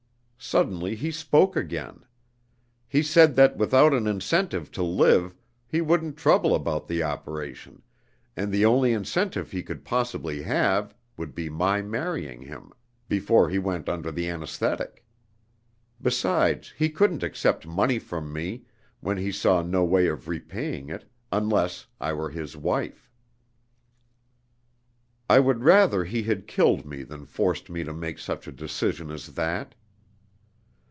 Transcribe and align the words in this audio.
Suddenly 0.43 0.95
he 0.95 1.11
spoke 1.11 1.55
again. 1.55 2.03
He 2.87 3.03
said 3.03 3.35
that 3.35 3.57
without 3.57 3.93
an 3.93 4.07
incentive 4.07 4.71
to 4.71 4.81
live, 4.81 5.35
he 5.67 5.81
wouldn't 5.81 6.17
trouble 6.17 6.55
about 6.55 6.87
the 6.87 7.03
operation, 7.03 7.83
and 8.35 8.51
the 8.51 8.65
only 8.65 8.91
incentive 8.91 9.51
he 9.51 9.61
could 9.61 9.85
possibly 9.85 10.41
have 10.41 10.95
would 11.15 11.35
be 11.35 11.47
my 11.47 11.83
marrying 11.83 12.41
him, 12.41 12.73
before 13.07 13.49
he 13.51 13.59
went 13.59 13.87
under 13.87 14.11
the 14.11 14.27
anesthetic. 14.27 15.05
Besides, 16.01 16.73
he 16.75 16.89
couldn't 16.89 17.21
accept 17.23 17.67
money 17.67 17.99
from 17.99 18.33
me, 18.33 18.63
when 18.99 19.17
he 19.17 19.31
saw 19.31 19.61
no 19.61 19.83
way 19.85 20.07
of 20.07 20.27
repaying 20.27 20.89
it, 20.89 21.05
unless 21.31 21.85
I 21.99 22.13
were 22.13 22.31
his 22.31 22.57
wife. 22.57 23.11
I 25.29 25.39
would 25.39 25.63
rather 25.63 26.03
he 26.03 26.23
had 26.23 26.47
killed 26.47 26.83
me 26.83 27.03
than 27.03 27.25
force 27.27 27.69
me 27.69 27.83
to 27.83 27.93
make 27.93 28.17
such 28.17 28.47
a 28.47 28.51
decision 28.51 29.11
as 29.11 29.35
that! 29.35 29.75